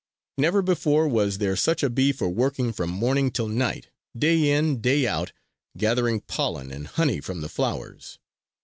Never 0.39 0.63
before 0.63 1.07
was 1.07 1.37
there 1.37 1.55
such 1.55 1.83
a 1.83 1.89
bee 1.91 2.11
for 2.11 2.27
working 2.27 2.73
from 2.73 2.89
morning 2.89 3.29
till 3.29 3.47
night, 3.47 3.89
day 4.17 4.49
in, 4.49 4.81
day 4.81 5.05
out, 5.05 5.31
gathering 5.77 6.21
pollen 6.21 6.71
and 6.71 6.87
honey 6.87 7.21
from 7.21 7.41
the 7.41 7.49
flowers. 7.49 8.17